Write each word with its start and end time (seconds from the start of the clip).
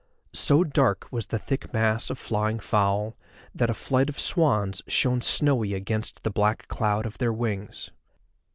So 0.33 0.63
dark 0.63 1.07
was 1.11 1.27
the 1.27 1.37
thick 1.37 1.71
mass 1.75 2.09
of 2.09 2.17
flying 2.17 2.57
fowl, 2.57 3.15
that 3.53 3.69
a 3.69 3.75
flight 3.75 4.09
of 4.09 4.19
swans 4.19 4.81
shone 4.87 5.21
snowy 5.21 5.75
against 5.75 6.23
the 6.23 6.31
black 6.31 6.67
cloud 6.69 7.05
of 7.05 7.19
their 7.19 7.31
wings. 7.31 7.91